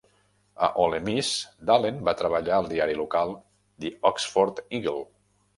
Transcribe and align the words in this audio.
A 0.67 0.67
Ole 0.85 0.99
Miss, 1.09 1.29
Dallen 1.69 2.01
va 2.09 2.15
treballar 2.23 2.55
al 2.57 2.71
diari 2.73 2.97
local, 3.03 3.37
The 3.85 3.93
Oxford 4.13 4.67
Eagle. 4.79 4.99